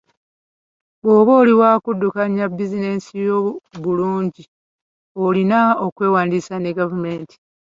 [1.01, 3.37] Bwoba oli wa kuddukanya bizinensi yo
[3.81, 4.43] bulungi,
[5.25, 7.35] olina okwewandiisa ne gavumenti.